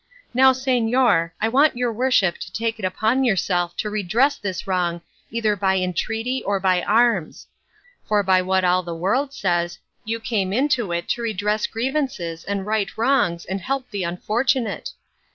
[0.33, 5.01] Now, señor, I want your worship to take it upon yourself to redress this wrong
[5.29, 7.45] either by entreaty or by arms;
[8.07, 12.65] for by what all the world says you came into it to redress grievances and
[12.65, 14.89] right wrongs and help the unfortunate.